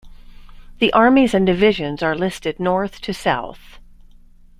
[0.79, 3.77] The armies and divisions are listed north to south.